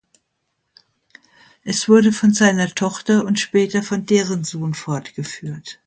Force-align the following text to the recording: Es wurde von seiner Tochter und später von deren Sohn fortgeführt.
Es 1.63 1.87
wurde 1.87 2.11
von 2.11 2.33
seiner 2.33 2.67
Tochter 2.69 3.23
und 3.23 3.39
später 3.39 3.83
von 3.83 4.07
deren 4.07 4.43
Sohn 4.43 4.73
fortgeführt. 4.73 5.79